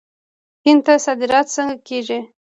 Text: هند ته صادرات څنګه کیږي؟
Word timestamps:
هند 0.65 0.81
ته 0.85 0.93
صادرات 1.05 1.47
څنګه 1.55 1.75
کیږي؟ 1.87 2.19